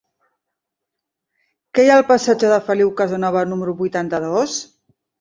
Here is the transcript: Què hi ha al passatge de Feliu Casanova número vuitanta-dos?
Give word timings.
Què 1.77 1.85
hi 1.85 1.93
ha 1.93 1.99
al 2.03 2.07
passatge 2.09 2.51
de 2.55 2.59
Feliu 2.73 2.93
Casanova 3.05 3.47
número 3.55 3.81
vuitanta-dos? 3.87 4.61